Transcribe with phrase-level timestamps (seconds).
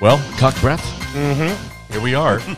[0.00, 0.82] Well, cock breath.
[1.12, 1.92] Mm-hmm.
[1.92, 2.38] Here we are.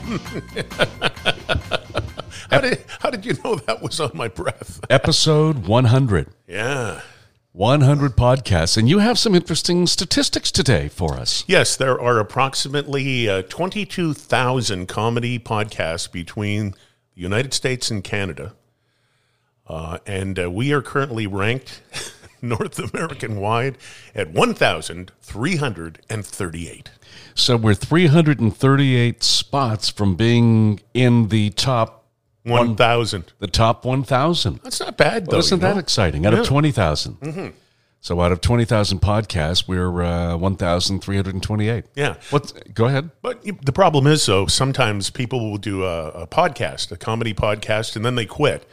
[2.53, 4.79] How did, how did you know that was on my breath?
[4.91, 6.29] Episode 100.
[6.47, 7.01] Yeah.
[7.53, 8.77] 100 podcasts.
[8.77, 11.45] And you have some interesting statistics today for us.
[11.47, 16.73] Yes, there are approximately uh, 22,000 comedy podcasts between
[17.15, 18.55] the United States and Canada.
[19.67, 21.81] Uh, and uh, we are currently ranked
[22.47, 23.79] North American wide
[24.15, 26.91] at 1,338.
[27.35, 32.01] So we're 338 spots from being in the top
[32.45, 33.33] 1,000.
[33.39, 34.61] the top 1,000.
[34.63, 35.33] That's not bad, though.
[35.33, 35.75] Well, isn't you know?
[35.75, 36.27] that exciting?
[36.27, 36.41] Out Yeah.
[36.41, 37.53] of 20,000.
[38.01, 41.85] So out of 20,000 podcasts, we're uh, 1,328.
[41.95, 42.17] Yeah.
[42.31, 42.75] What?
[42.75, 43.11] Go ahead.
[43.23, 47.95] But the problem is, though, sometimes people will do a, a podcast, a comedy podcast,
[47.95, 48.69] and then they quit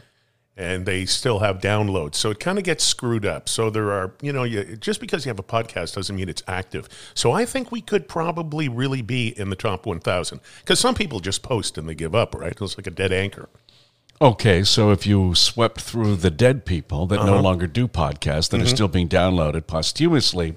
[0.60, 2.16] and they still have downloads.
[2.16, 3.48] So it kind of gets screwed up.
[3.48, 6.42] So there are, you know, you, just because you have a podcast doesn't mean it's
[6.46, 6.86] active.
[7.14, 11.20] So I think we could probably really be in the top 1,000 because some people
[11.20, 12.52] just post and they give up, right?
[12.60, 13.48] It's like a dead anchor.
[14.20, 17.30] Okay, so if you swept through the dead people that Uh-huh.
[17.36, 18.64] no longer do podcasts that Mm-hmm.
[18.66, 20.56] are still being downloaded posthumously,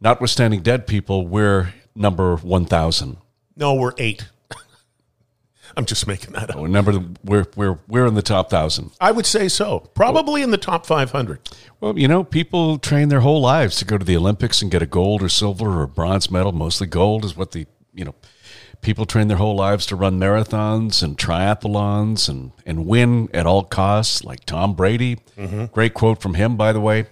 [0.00, 3.18] notwithstanding dead people, we're number 1,000.
[3.56, 4.28] No, we're eight.
[5.76, 6.56] I'm just making that up.
[6.56, 8.92] Or number we're we're we're in the top thousand.
[9.00, 9.80] I would say so.
[9.94, 11.40] Probably in the top 500.
[11.80, 14.82] Well, you know, people train their whole lives to go to the Olympics and get
[14.82, 16.52] a gold or silver or bronze medal.
[16.52, 18.14] Mostly gold is what the you know.
[18.80, 23.64] People train their whole lives to run marathons and triathlons and, and win at all
[23.64, 25.18] costs, like Tom Brady.
[25.72, 27.06] Great quote from him, by the way.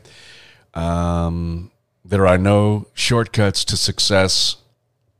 [0.75, 1.73] Um,
[2.05, 4.59] there are no shortcuts to success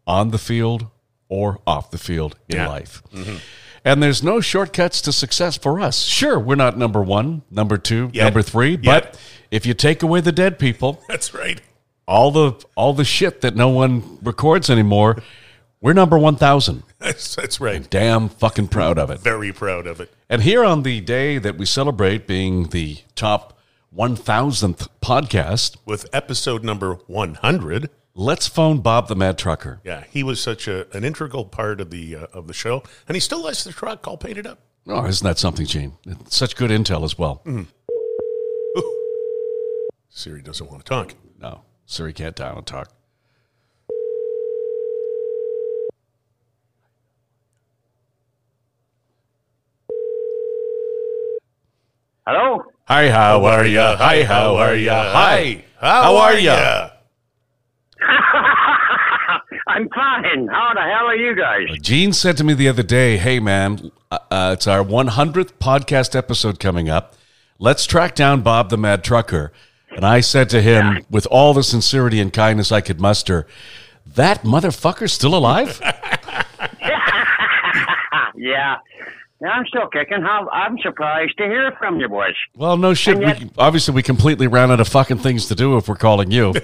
[0.07, 0.87] on the field
[1.29, 2.69] or off the field in Yeah.
[2.69, 3.03] life.
[3.15, 3.37] Mm-hmm.
[3.85, 6.03] And there's no shortcuts to success for us.
[6.03, 8.25] Sure, we're not number one, number two, Yet.
[8.25, 8.83] number three, Yet.
[9.13, 11.61] but if you take away the dead people, That's right.
[12.09, 15.23] all the all the shit that no one records anymore,
[15.81, 16.83] we're number one thousand.
[16.99, 17.89] That's, that's right.
[17.89, 19.21] Damn fucking proud of it.
[19.21, 20.11] Very proud of it.
[20.29, 23.57] And here on the day that we celebrate being the top
[23.91, 27.91] one thousandth podcast, With episode number 100.
[28.17, 29.81] Let's phone Bob the Mad Trucker.
[29.85, 33.15] Yeah, he was such a, an integral part of the uh, of the show, and
[33.15, 34.59] he still has the truck all painted up.
[34.89, 35.93] Oh, isn't that something, Gene?
[36.07, 37.43] It's such good intel as well.
[40.09, 41.15] Siri doesn't want to talk.
[41.39, 42.91] No, Siri can't dial and talk.
[52.27, 52.65] Hello?
[52.89, 53.79] Hi, how are you?
[53.79, 54.91] Hi, how are you?
[54.91, 56.96] Hi, how are you?
[59.69, 60.49] I'm fine.
[60.49, 61.79] How the hell are you guys?
[61.81, 66.15] Gene said to me the other day, "Hey, man, uh, uh, it's our 100th podcast
[66.15, 67.15] episode coming up.
[67.59, 69.53] Let's track down Bob the Mad Trucker."
[69.91, 73.47] And I said to him, with all the sincerity and kindness I could muster,
[74.07, 75.81] "That motherfucker's still alive?"
[78.37, 78.77] yeah.
[79.41, 80.23] Yeah, I'm still kicking.
[80.23, 82.35] How I'm surprised to hear from you boys.
[82.55, 83.21] well, no shit.
[83.21, 86.31] Yet- we, obviously, we completely ran out of fucking things to do if we're calling
[86.31, 86.55] you.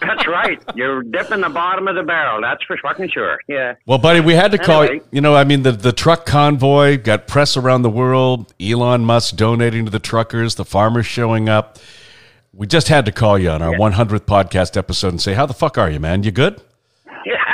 [0.00, 0.62] That's right.
[0.74, 2.40] You're dipping the bottom of the barrel.
[2.40, 3.38] That's for fucking sure.
[3.48, 3.74] Yeah.
[3.86, 4.82] Well, buddy, we had to call.
[4.82, 5.04] Anyway.
[5.10, 8.52] You know, I mean, the the truck convoy got press around the world.
[8.60, 10.54] Elon Musk donating to the truckers.
[10.56, 11.78] The farmers showing up.
[12.52, 15.54] We just had to call you on our 100th podcast episode and say, "How the
[15.54, 16.22] fuck are you, man?
[16.22, 16.60] You good?"
[17.24, 17.34] Yeah.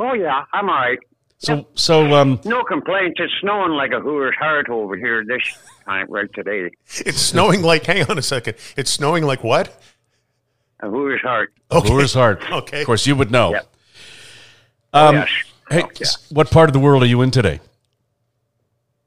[0.00, 0.98] Oh yeah, I'm all right.
[1.38, 3.18] So, so, um, No complaints.
[3.20, 5.42] It's snowing like a hooer's heart over here this
[5.84, 6.70] time right today.
[7.04, 7.84] It's snowing like.
[7.86, 8.56] Hang on a second.
[8.76, 9.80] It's snowing like what?
[10.82, 11.52] A hooer's heart.
[11.70, 11.88] Okay.
[11.88, 12.42] Brewer's Heart.
[12.52, 12.80] Okay.
[12.80, 13.52] Of course, you would know.
[13.52, 13.66] Yep.
[14.92, 15.28] Um, yes.
[15.70, 16.06] Hey, Oh, yeah.
[16.30, 17.60] what part of the world are you in today?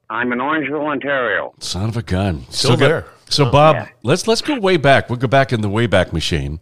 [0.09, 1.53] I'm in Orangeville, Ontario.
[1.59, 2.46] Son of a gun.
[2.50, 3.06] Still So, there.
[3.30, 3.88] So, Bob, yeah.
[4.03, 5.09] let's let's go way back.
[5.09, 6.59] We'll go back in the Wayback Machine.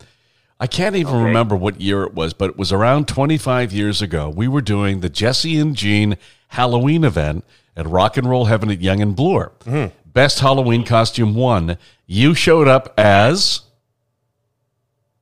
[0.60, 1.24] I can't even Okay.
[1.26, 4.30] remember what year it was, but it was around 25 years ago.
[4.30, 6.16] We were doing the Jesse and Gene
[6.50, 7.44] Halloween event
[7.76, 9.52] at Rock and Roll Heaven at Yonge and Bloor.
[9.66, 9.94] Mm-hmm.
[10.14, 11.78] Best Halloween costume won.
[12.08, 13.62] You showed up as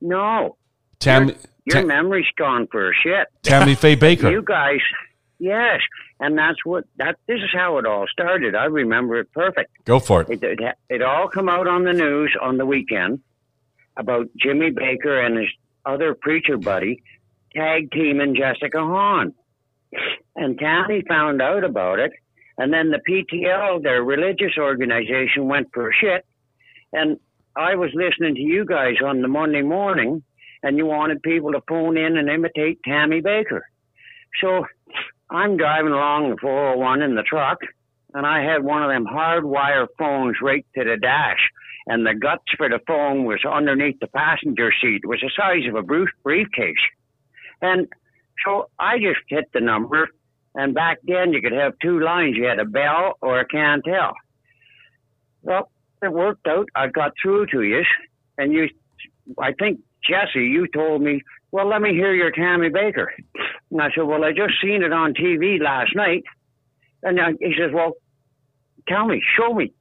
[0.02, 0.56] No.
[0.98, 1.34] Tammy,
[1.64, 3.28] Your Ta- memory's gone for a shit.
[3.42, 4.30] Tammy Faye Bakker.
[4.30, 4.80] You guys,
[5.38, 5.80] yes,
[6.20, 7.16] and that's what that.
[7.26, 8.54] This is how it all started.
[8.54, 9.70] I remember it perfect.
[9.84, 10.30] Go for it.
[10.30, 13.20] It, it, it all come out on the news on the weekend
[13.96, 15.48] about Jimmy Bakker and his
[15.86, 17.02] other preacher buddy
[17.54, 19.34] tag teaming Jessica Hahn,
[20.36, 22.12] and Tammy found out about it,
[22.58, 26.24] and then the PTL, their religious organization, went for shit,
[26.92, 27.18] and
[27.56, 30.22] I was listening to you guys on the Monday morning,
[30.62, 33.60] and you wanted people to phone in and imitate Tammy Bakker.
[34.40, 34.64] So
[35.30, 37.58] I'm driving along the 401 in the truck,
[38.14, 41.50] and I had one of them hardwire phones right to the dash,
[41.86, 45.02] and the guts for the phone was underneath the passenger seat.
[45.04, 46.74] It was the size of a brief briefcase.
[47.60, 47.88] And
[48.44, 50.08] So I just hit the number,
[50.54, 52.36] and back then you could have two lines.
[52.36, 54.12] You had a bell or a cantel.
[55.42, 55.70] Well,
[56.02, 56.68] it worked out.
[56.74, 57.82] I got through to you,
[58.38, 58.68] and you,
[59.38, 61.22] I think Jesse, you told me,
[61.52, 63.06] well, let me hear your Tammy Bakker.
[63.70, 66.24] And I said, well, I just seen it on TV last night.
[67.02, 67.92] And uh, he says, well,
[68.88, 69.72] tell me, show me.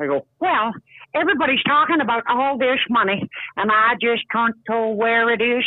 [0.00, 0.72] I go, well,
[1.14, 5.64] everybody's talking about all this money, and I just can't tell where it is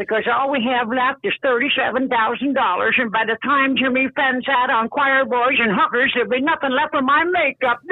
[0.00, 4.48] because all we have left is thirty-seven thousand dollars, and by the time Jimmy Fenn's
[4.48, 7.80] out on choir boys and hookers, there'll be nothing left of my makeup.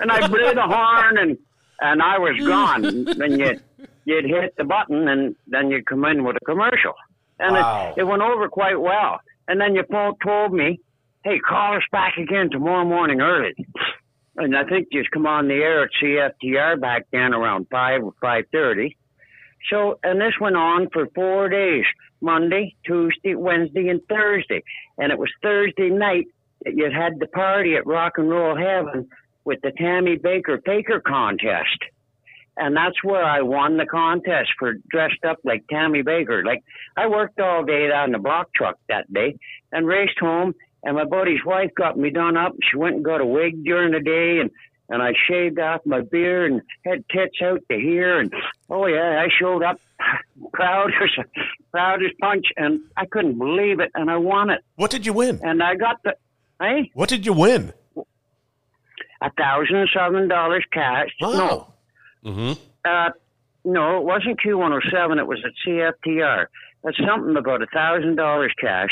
[0.00, 1.38] and I blew the horn, and
[1.80, 2.82] and I was gone.
[3.18, 3.60] then you
[4.06, 6.94] you'd hit the button, and then you'd come in with a commercial,
[7.38, 7.92] and Wow.
[7.96, 9.20] it, it went over quite well.
[9.46, 10.80] And then your phone told me,
[11.22, 13.54] "Hey, call us back again tomorrow morning early."
[14.36, 18.14] And I think just come on the air at CFTR back then around five or
[18.22, 18.96] five thirty.
[19.70, 21.84] So, and this went on for four days
[22.20, 24.62] Monday, Tuesday, Wednesday, and Thursday.
[24.98, 26.26] And it was Thursday night
[26.64, 29.08] that you had the party at Rock and Roll Heaven
[29.44, 31.78] with the Tammy Bakker Faker contest.
[32.56, 36.44] And that's where I won the contest for dressed up like Tammy Bakker.
[36.44, 36.62] Like,
[36.96, 39.36] I worked all day on the block truck that day
[39.72, 40.54] and raced home.
[40.84, 42.52] And my buddy's wife got me done up.
[42.70, 44.50] She went and got a wig during the day and
[44.88, 48.32] and I shaved off my beard and had tits out to here and
[48.70, 49.78] oh yeah, I showed up
[50.52, 51.24] proud as
[51.70, 55.12] proud as punch and I couldn't believe it and I won it What did you
[55.12, 55.40] win?
[55.42, 56.14] and I got the
[56.60, 57.72] hey What did you win?
[59.22, 61.08] a thousand and seven dollars cash.
[61.20, 61.72] Wow.
[62.24, 62.60] Mm-hmm.
[62.84, 63.10] Uh,
[63.64, 65.18] no, it wasn't Q107.
[65.18, 66.46] It was at CFTR.
[66.82, 68.90] That's something about a thousand dollars cash.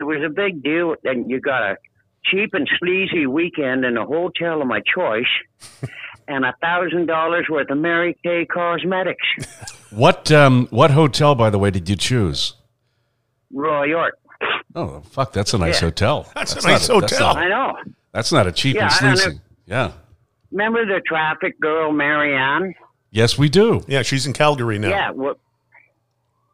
[0.00, 1.76] It was a big deal, and you got a
[2.24, 5.26] cheap and sleazy weekend in a hotel of my choice,
[6.28, 9.26] and a thousand dollars worth of Mary Kay cosmetics.
[9.90, 12.54] What um, what hotel, by the way, did you choose?
[13.52, 14.16] Royal York.
[14.76, 15.88] Oh, fuck, that's a nice Yeah.
[15.88, 16.30] hotel.
[16.36, 17.34] That's a nice that's hotel.
[17.34, 17.72] not- I know.
[18.12, 19.40] That's not a cheap Yeah, and I don't sleazy.
[19.66, 19.90] Yeah.
[20.52, 22.72] Remember the traffic girl, Marianne?
[23.10, 23.82] Yes, we do.
[23.88, 24.90] Yeah, she's in Calgary now.
[24.90, 25.10] Yeah.
[25.10, 25.34] Well,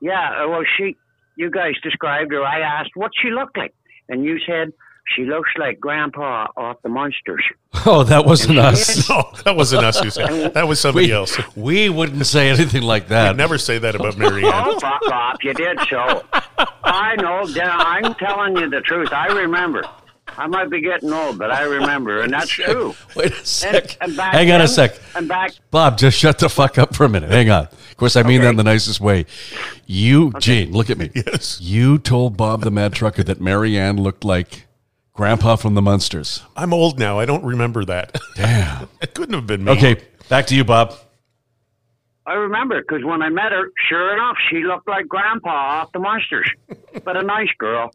[0.01, 0.43] yeah.
[0.45, 0.97] uh, Well, she.
[1.37, 2.43] You guys described her.
[2.43, 3.75] I asked what she looked like,
[4.09, 4.73] and you said
[5.15, 7.45] she looks like Grandpa off the Munsters.
[7.89, 9.09] Oh, oh, that wasn't us.
[9.09, 10.67] No, that wasn't us who said that.
[10.67, 11.39] was somebody We, else.
[11.55, 13.37] we wouldn't say anything like that.
[13.37, 14.51] Never say that about Marianne.
[14.53, 15.37] Oh, fuck off!
[15.45, 16.25] You did so.
[16.83, 17.47] I know.
[17.53, 19.13] Dan, I'm telling you the truth.
[19.13, 19.83] I remember.
[20.39, 22.95] I might be getting old, but I remember, and that's true.
[23.15, 23.97] Wait a sec.
[24.01, 24.99] and back Hang on a then- sec.
[25.15, 27.31] And back, Bob, just shut the fuck up for a minute.
[27.31, 27.65] Hang on.
[27.65, 29.27] Of course, I mean that in the nicest way.
[29.87, 31.11] You, Gene, look at me.
[31.15, 31.61] Yes.
[31.61, 34.66] You told Bob the Mad Trucker that Marianne looked like
[35.17, 36.43] Grandpa from the Munsters.
[36.57, 37.19] I'm old now.
[37.19, 38.19] I don't remember that.
[38.37, 38.89] Damn.
[39.01, 39.73] it couldn't have been me.
[39.73, 39.97] Okay,
[40.29, 40.95] back to you, Bob.
[42.27, 46.01] I remember because when I met her, sure enough, she looked like Grandpa off the
[46.01, 46.51] Munsters,
[47.05, 47.93] but a nice girl.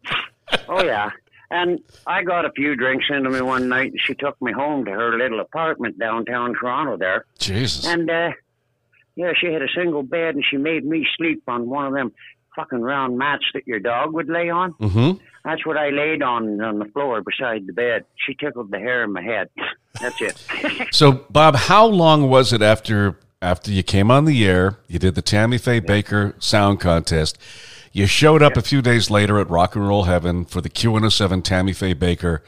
[0.68, 1.12] Oh yeah.
[1.52, 4.86] And I got a few drinks into me one night, and she took me home
[4.86, 7.26] to her little apartment downtown Toronto there.
[7.40, 7.86] Jesus.
[7.86, 8.32] And uh,
[9.16, 12.14] yeah, she had a single bed, and she made me sleep on one of them
[12.56, 14.72] fucking round mats that your dog would lay on.
[14.72, 15.12] hmm
[15.44, 18.06] That's what I laid on on the floor beside the bed.
[18.16, 19.50] She tickled the hair in my head.
[20.00, 20.88] That's it.
[20.94, 24.78] So, Bob, how long was it after after you came on the air?
[24.88, 27.38] You did the Tammy Faye Bakker sound contest.
[27.92, 31.44] You showed up a few days later at Rock and Roll Heaven for the Q107
[31.44, 32.40] Tammy Faye Bakker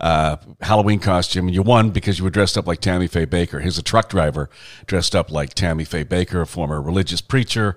[0.00, 1.46] uh, Halloween costume.
[1.46, 3.60] And you won because you were dressed up like Tammy Faye Bakker.
[3.60, 4.48] Here's a truck driver
[4.86, 7.76] dressed up like Tammy Faye Bakker, a former religious preacher.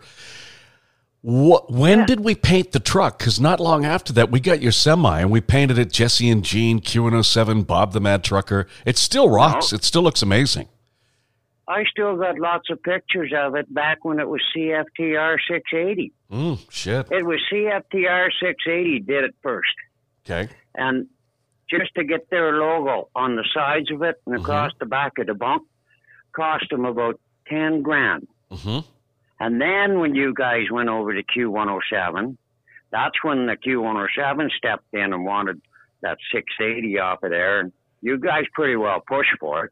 [1.21, 3.19] What, when did we paint the truck?
[3.19, 6.43] Because not long after that, we got your semi and we painted it Jesse and
[6.43, 8.67] Gene, Q107, Bob the Mad Trucker.
[8.85, 9.73] It still rocks.
[9.73, 10.69] It still looks amazing.
[11.67, 16.11] I still got lots of pictures of it back when it was CFTR 680.
[16.31, 17.07] Mm, shit.
[17.11, 19.75] It was CFTR 680 did it first.
[20.25, 20.51] Okay.
[20.73, 21.07] And
[21.69, 25.27] just to get their logo on the sides of it and across the back of
[25.27, 25.63] the bunk
[26.31, 28.27] cost them about 10 grand.
[28.51, 28.79] hmm
[29.39, 32.37] And then when you guys went over to Q107,
[32.91, 35.61] that's when the Q107 stepped in and wanted
[36.01, 37.59] that 680 off of there.
[37.61, 39.71] And you guys pretty well pushed for it.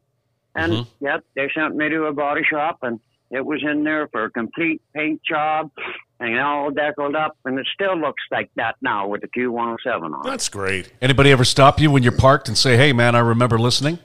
[0.54, 0.86] And Mhm.
[1.00, 4.30] yep, they sent me to a body shop and it was in there for a
[4.30, 5.70] complete paint job
[6.18, 7.36] and all deckled up.
[7.44, 10.22] And it still looks like that now with the Q107 on.
[10.24, 10.92] That's great.
[11.02, 13.98] Anybody ever stop you when you're parked and say, hey, man, I remember listening?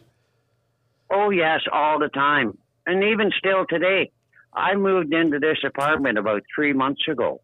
[1.09, 2.57] Oh, yes, all the time.
[2.85, 4.11] And even still today.
[4.55, 7.41] I moved into this apartment about three months ago.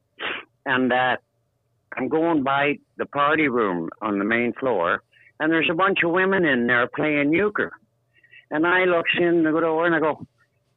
[0.66, 1.18] And uh,
[1.98, 5.01] I'm going by the party room on the main floor.
[5.39, 7.72] And there's a bunch of women in there playing euchre.
[8.51, 10.25] And I looks in the door and I go,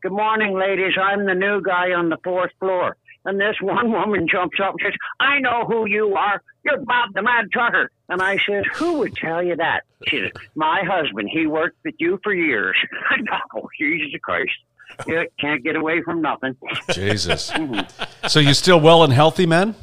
[0.03, 0.95] Good morning, ladies.
[1.01, 2.97] I'm the new guy on the fourth floor.
[3.25, 6.43] And this one woman jumps up and says, I know who you are.
[6.65, 7.91] You're Bob the Mad Trucker.
[8.09, 9.83] And I says, Who would tell you that?
[10.09, 11.29] She says, My husband.
[11.33, 12.77] He worked with you for years.
[13.11, 13.39] I know.
[13.57, 14.51] Oh, Jesus Christ.
[15.07, 16.57] You can't get away from nothing.
[16.93, 17.53] Jesus.
[18.29, 19.75] so you still well and healthy, man?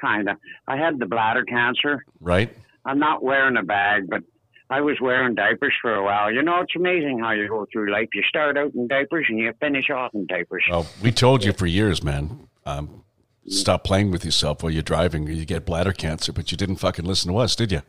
[0.00, 0.36] Kind of.
[0.66, 2.04] I had the bladder cancer.
[2.20, 2.54] Right.
[2.84, 4.22] I'm not wearing a bag, but
[4.68, 6.32] I was wearing diapers for a while.
[6.32, 8.08] You know, it's amazing how you go through life.
[8.14, 10.64] You start out in diapers and you finish off in diapers.
[10.70, 12.48] Oh, we told you for years, man.
[12.64, 13.04] Um,
[13.48, 16.32] stop playing with yourself while you're driving, or you get bladder cancer.
[16.32, 17.82] But you didn't fucking listen to us, did you?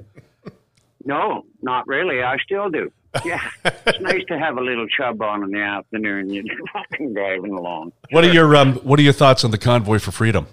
[1.08, 2.22] No, not really.
[2.22, 2.92] I still do.
[3.24, 6.30] Yeah, it's nice to have a little chub on in the afternoon.
[6.30, 7.94] You're fucking driving along.
[8.12, 10.48] What are your um, What are your thoughts on the convoy for freedom?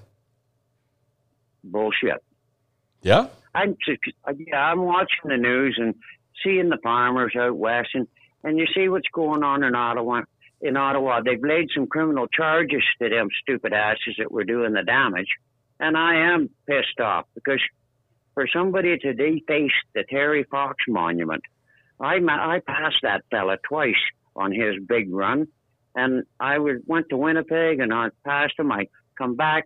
[1.65, 2.23] Bullshit.
[3.03, 3.27] Yeah.
[3.53, 3.77] I'm
[4.39, 5.97] yeah, I'm watching the news and
[6.45, 8.07] seeing the farmers out west, and,
[8.45, 10.23] and you see what's going on in Ottawa.
[10.61, 14.85] In Ottawa, they've laid some criminal charges to them stupid asses that were doing the
[14.85, 15.29] damage,
[15.81, 17.61] and I am pissed off because
[18.35, 21.43] for somebody to deface the Terry Fox Monument,
[22.01, 23.95] I I passed that fella twice
[24.37, 25.47] on his big run,
[25.95, 28.73] and I was, went to Winnipeg and I passed him.
[28.73, 29.65] I come back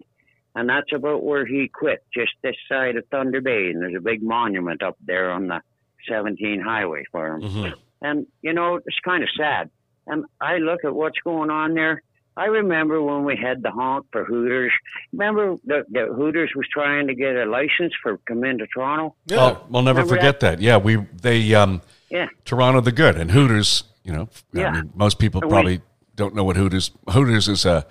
[0.58, 3.70] and that's about where he quit, just this side of Thunder Bay.
[3.70, 5.60] And there's a big monument up there on the
[6.08, 7.42] 17 highway for him.
[7.42, 7.74] Mm-hmm.
[8.02, 9.70] And, you know, it's kind of sad.
[10.08, 12.02] And I look at what's going on there.
[12.38, 14.70] I remember when we had the honk for Hooters.
[15.12, 19.16] Remember the, the Hooters was trying to get a license for come into Toronto?
[19.26, 19.38] Yeah.
[19.40, 20.60] Oh, we'll never Remember forget that?
[20.60, 22.28] Yeah, we they um, Yeah.
[22.44, 23.82] Toronto the good and Hooters.
[24.04, 24.70] You know, I Yeah.
[24.70, 25.80] mean, most people And we- probably
[26.14, 26.92] don't know what Hooters.
[27.10, 27.84] Hooters is a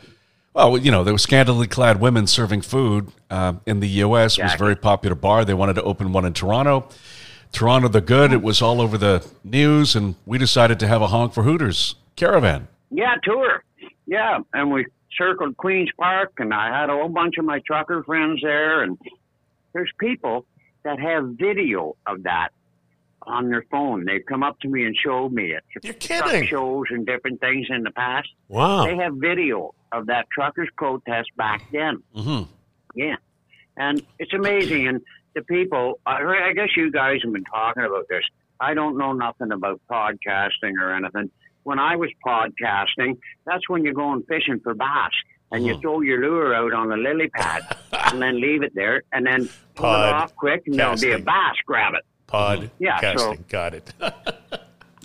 [0.54, 4.40] well, you know, there were scantily clad women serving food uh, in the U.S.
[4.40, 5.46] It was a very popular bar.
[5.46, 6.88] They wanted to open one in Toronto.
[7.52, 8.34] Toronto the good.
[8.34, 11.96] It was all over the news, and we decided to have a honk for Hooters
[12.16, 12.68] caravan.
[12.90, 13.64] Yeah, tour.
[14.08, 14.86] Yeah, and we
[15.18, 18.82] circled Queens Park, and I had a whole bunch of my trucker friends there.
[18.82, 18.98] And
[19.74, 20.46] there's people
[20.84, 22.50] that have video of that
[23.24, 24.06] on their phone.
[24.06, 25.64] They've come up to me and showed me it.
[25.84, 26.48] You're kidding.
[26.48, 28.30] shows and different things in the past.
[28.48, 28.86] Wow.
[28.86, 32.02] They have video of that truckers protest back then.
[32.16, 32.50] Mm-hmm.
[32.96, 33.16] Yeah,
[33.76, 34.88] and it's amazing.
[34.88, 35.02] And
[35.36, 38.24] the people, I, I guess you guys have been talking about this.
[38.60, 41.30] I don't know nothing about podcasting or anything.
[41.68, 45.12] When I was podcasting, that's when you're going fishing for bass
[45.52, 45.82] and you hmm.
[45.82, 49.50] throw your lure out on a lily pad and then leave it there and then
[49.76, 52.06] pull it Pod off quick and there'll be a bass grab it.
[52.26, 53.94] Pod Yeah, so- Got it.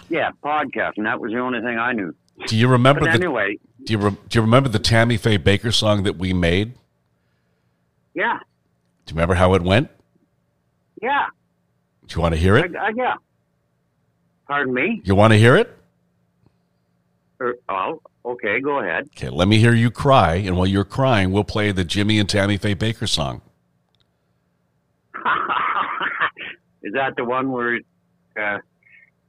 [0.08, 1.02] Yeah, podcasting.
[1.02, 2.14] That was the only thing I knew.
[2.46, 5.38] Do you remember But the anyway, do you, re- do you remember the Tammy Faye
[5.38, 6.74] Bakker song that we made?
[8.14, 8.38] yeah,
[9.06, 9.90] Do you remember how it went?
[11.02, 11.26] yeah,
[12.06, 12.76] Do you want to hear I, it?
[12.76, 13.14] I, yeah.
[14.46, 15.00] Pardon me?
[15.04, 15.76] You want to hear it?
[17.42, 19.08] Or, oh, okay, go ahead.
[19.16, 22.28] Okay, let me hear you cry, and while you're crying, we'll play the Jimmy and
[22.28, 23.42] Tammy Faye Bakker song.
[26.84, 27.80] Is that the one where
[28.40, 28.58] uh,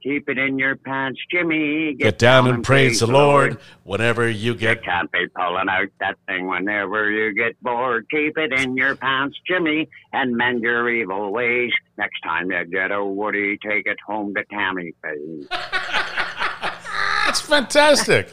[0.02, 1.94] keep it in your pants, Jimmy?
[1.94, 4.84] Get, down, and praise the Lord whenever you You get.
[4.84, 8.06] can't be pulling out that thing whenever you get bored.
[8.10, 11.72] Keep it in your pants, Jimmy, and mend your evil ways.
[11.98, 15.46] Next time you get a woody, take it home to Tammy Faye.
[17.34, 18.28] That's fantastic.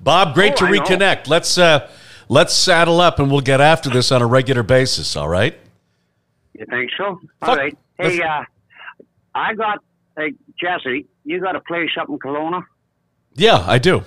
[0.00, 1.28] Bob, great Oh, to reconnect.
[1.28, 1.90] Let's uh,
[2.30, 5.16] let's saddle up, and we'll get after this on a regular basis.
[5.16, 5.54] All right?
[6.58, 7.04] You think so?
[7.04, 7.58] All Fuck.
[7.58, 7.78] right.
[7.98, 8.44] Hey, uh,
[9.34, 9.80] I got,
[10.16, 12.62] hey, Jesse, you got a place up in Kelowna?
[13.34, 14.02] Yeah, I do.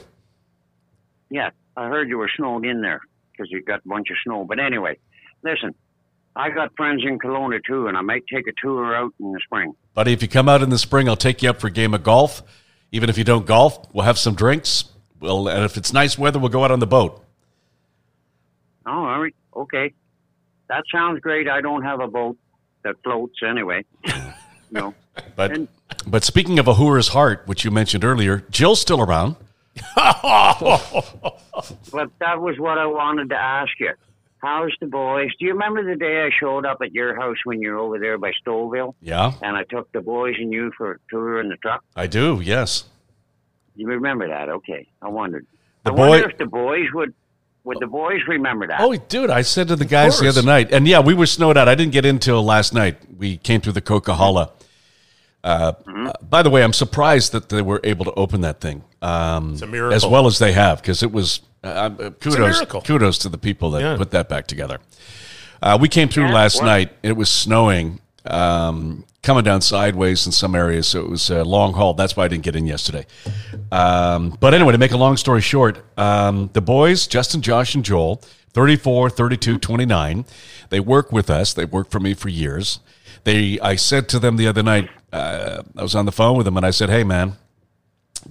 [1.30, 3.02] Yeah, I heard you were snowed in there
[3.32, 4.44] because you got a bunch of snow.
[4.44, 4.98] But anyway,
[5.44, 5.76] listen,
[6.36, 9.40] I got friends in Kelowna too, and I might take a tour out in the
[9.46, 9.74] spring.
[9.94, 11.94] Buddy, if you come out in the spring, I'll take you up for a game
[11.94, 12.42] of golf.
[12.96, 14.86] Even if you don't golf, we'll have some drinks.
[15.20, 17.22] We'll, and if it's nice weather, we'll go out on the boat.
[18.86, 19.92] Oh, all right, okay.
[20.70, 21.50] That sounds great.
[21.50, 22.38] I don't have a boat
[22.86, 23.84] that floats anyway.
[24.72, 24.94] no.
[25.36, 25.68] But And-
[26.08, 29.36] but speaking of a hooer's heart, which you mentioned earlier, Jill's still around.
[31.92, 33.94] But that was what I wanted to ask you.
[34.46, 35.30] How's the boys?
[35.40, 37.98] Do you remember the day I showed up at your house when you were over
[37.98, 38.94] there by Stouffville?
[39.02, 41.84] Yeah, And I took the boys and you for a tour in the truck?
[41.96, 42.42] I do.
[42.44, 42.84] Yes.
[43.76, 44.48] You remember that?
[44.50, 44.88] Okay.
[45.02, 45.48] I wondered.
[45.84, 47.14] The I wonder if the boys would
[47.64, 48.80] would the boys remember that?
[48.80, 51.58] Oh, dude, I said to the guys the other night, and yeah, we were snowed
[51.58, 51.68] out.
[51.68, 52.98] I didn't get in till last night.
[53.18, 54.52] We came through the Coquihalla.
[55.44, 56.08] Uh, Mm-hmm.
[56.08, 59.54] uh, by the way, I'm surprised that they were able to open that thing um,
[59.54, 59.96] It's a miracle.
[59.96, 63.72] as well as they have because it was uh, uh, kudos kudos to the people
[63.72, 63.98] that Yeah.
[63.98, 64.80] put that back together.
[65.62, 66.92] Uh, we came through Yeah, last well- night.
[67.04, 71.74] It was snowing, um, coming down sideways in some areas, so it was a long
[71.74, 71.94] haul.
[71.94, 73.06] That's why I didn't get in yesterday.
[73.72, 77.84] Um, but anyway, to make a long story short, um, the boys, Justin, Josh, and
[77.84, 78.22] Joel,
[78.54, 80.26] 34, 32, 29,
[80.70, 81.54] they work with us.
[81.54, 82.80] They worked for me for years.
[83.24, 86.46] They, I said to them the other night, uh, I was on the phone with
[86.46, 87.38] them, and I said, "Hey, man."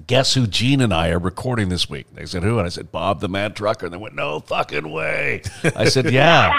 [0.06, 2.06] Guess who Gene and I are recording this week?
[2.14, 2.58] They said, Who?
[2.58, 3.86] And I said, Bob the Mad Trucker.
[3.86, 5.42] And they went, No fucking way.
[5.76, 6.52] I said, Yeah.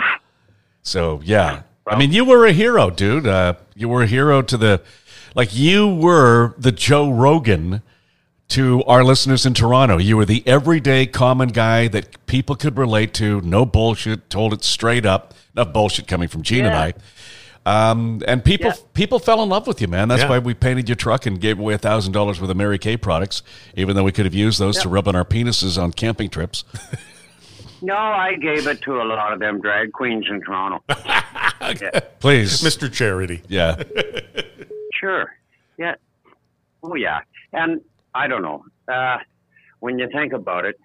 [0.81, 1.63] So, yeah.
[1.87, 3.27] I mean, you were a hero, dude.
[3.27, 4.81] Uh, you were a hero to the,
[5.35, 7.81] like, you were the Joe Rogan
[8.49, 9.97] to our listeners in Toronto.
[9.97, 13.41] You were the everyday common guy that people could relate to.
[13.41, 14.29] No bullshit.
[14.29, 15.33] Told it straight up.
[15.55, 16.93] Enough bullshit coming from Gene and I.
[17.65, 18.75] Um, and people Yeah.
[18.93, 20.07] people fell in love with you, man.
[20.07, 20.29] That's Yeah.
[20.29, 22.95] why we painted your truck and gave away a thousand dollars worth of Mary Kay
[22.97, 23.41] products,
[23.75, 26.63] even though we could have used those to rub on our penises on camping trips.
[27.81, 30.81] No, I gave it to a lot of them drag queens in Toronto.
[32.19, 32.91] Please, Mr.
[32.91, 33.43] Charity.
[33.47, 33.75] yeah,
[34.99, 35.35] Sure.
[35.77, 35.95] Yeah.
[36.81, 37.19] Oh, yeah.
[37.53, 37.81] And
[38.15, 38.65] I don't know.
[38.91, 39.17] Uh,
[39.81, 40.79] when you think about it,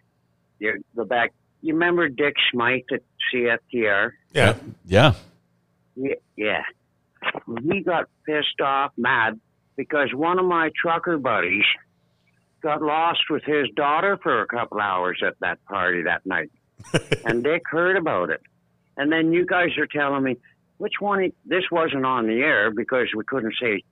[0.59, 1.33] you go back.
[1.63, 3.01] You remember Dick Smyth at
[3.33, 4.11] CFTR?
[4.33, 4.55] Yeah.
[4.85, 5.15] yeah,
[6.01, 6.15] Yeah.
[6.37, 6.63] yeah.
[7.63, 9.39] He got pissed off, mad,
[9.77, 11.65] because one of my trucker buddies
[12.63, 16.51] got lost with his daughter for a couple hours at that party that night.
[17.25, 18.41] and Dick heard about it.
[18.97, 20.37] And then you guys are telling me
[20.79, 23.83] which one, he, this wasn't on the air because we couldn't say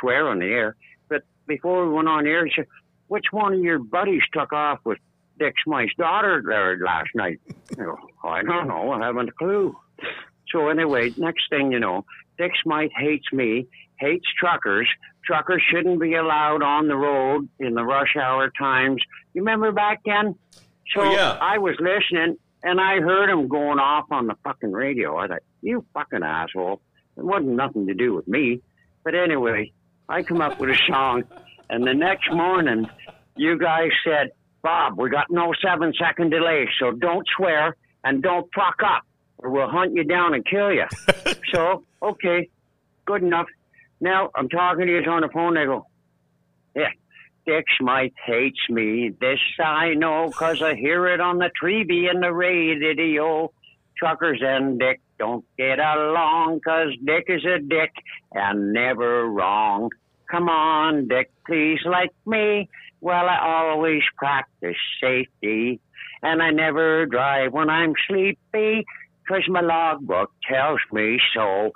[0.00, 0.76] swear on the air.
[1.08, 2.66] But before we went on the air, he said,
[3.08, 4.98] which one of your buddies took off with
[5.38, 7.40] Dick Smyth's daughter there last night?
[7.78, 8.92] I go, I don't know.
[8.92, 9.76] I haven't a clue.
[10.56, 12.06] So anyway, next thing you know,
[12.38, 13.66] Dick Smyth hates me,
[14.00, 14.88] hates truckers.
[15.22, 19.02] Truckers shouldn't be allowed on the road in the rush hour times.
[19.34, 20.34] You remember back then?
[20.94, 21.36] So Oh, yeah.
[21.42, 25.18] I was listening and I heard him going off on the fucking radio.
[25.18, 26.80] I thought, you fucking asshole.
[27.18, 28.62] It wasn't nothing to do with me.
[29.04, 29.72] But anyway,
[30.08, 31.24] I come up with a song
[31.68, 32.86] and the next morning
[33.36, 34.30] you guys said,
[34.62, 39.02] Bob, we got no seven second delay, so don't swear and don't fuck up
[39.38, 40.86] or we'll hunt you down and kill you.
[41.52, 42.48] so, okay,
[43.04, 43.46] good enough.
[44.00, 45.56] Now I'm talking to you on the phone.
[45.56, 45.86] I go,
[46.74, 46.90] yeah,
[47.46, 49.12] Dick Smyth hates me.
[49.20, 53.50] This I know 'cause I hear it on the TV and the radio.
[53.96, 57.92] Truckers and Dick don't get along 'cause Dick is a dick
[58.32, 59.90] and never wrong.
[60.30, 62.68] Come on, Dick, please like me.
[63.00, 65.80] Well, I always practice safety
[66.22, 68.84] and I never drive when I'm sleepy
[69.26, 71.72] 'cause my logbook tells me so.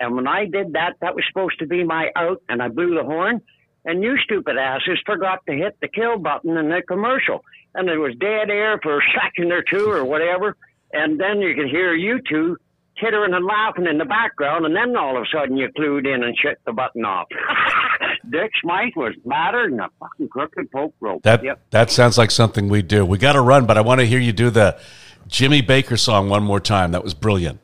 [0.00, 2.94] And when I did that, that was supposed to be my out, and I blew
[2.94, 3.42] the horn.
[3.84, 7.44] And you stupid asses forgot to hit the kill button in the commercial.
[7.74, 10.56] And there was dead air for a second or two or whatever.
[10.92, 12.56] And then you could hear you two
[12.98, 14.66] tittering and laughing in the background.
[14.66, 17.28] And then all of a sudden you clued in and shut the button off.
[18.30, 21.22] Dick Smyth was madder than a fucking crooked poke rope.
[21.22, 21.60] that yep.
[21.70, 23.04] that sounds like something we do.
[23.06, 24.78] We got to run, but I want to hear you do the
[25.26, 26.92] Jimmy Bakker song one more time.
[26.92, 27.60] That was brilliant.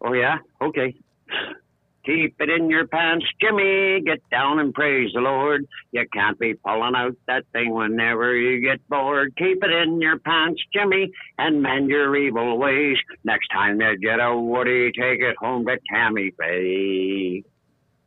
[0.00, 0.38] Oh, yeah?
[0.60, 0.94] Okay.
[2.04, 4.02] Keep it in your pants, Jimmy.
[4.04, 5.66] Get down and praise the Lord.
[5.92, 9.34] You can't be pulling out that thing whenever you get bored.
[9.38, 12.98] Keep it in your pants, Jimmy, and mend your evil ways.
[13.24, 17.42] Next time you get a woody, take it home to Tammy Faye.